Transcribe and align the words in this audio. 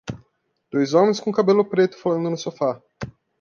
Dois 0.71 0.95
homens 0.95 1.19
com 1.19 1.31
cabelo 1.31 1.63
preto 1.63 1.95
falando 1.95 2.31
no 2.31 2.35
sofá. 2.35 2.81